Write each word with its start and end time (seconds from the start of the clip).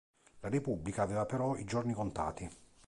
La 0.39 0.49
Repubblica 0.49 1.03
aveva 1.03 1.27
però 1.27 1.55
i 1.57 1.63
giorni 1.63 1.93
contati. 1.93 2.49